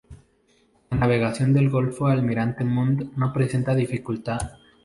[0.89, 4.57] La navegación del golfo Almirante Montt no presenta dificulta.